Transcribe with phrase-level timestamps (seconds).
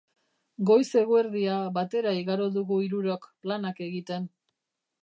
[0.69, 4.29] Goiz-eguerdia batera igaro dugu hirurok, planak egiten.